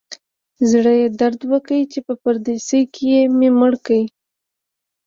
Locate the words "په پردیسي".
2.07-2.81